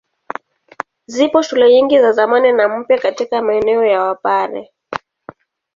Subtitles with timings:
[1.07, 4.71] Zipo shule nyingi za zamani na mpya katika maeneo ya Wapare.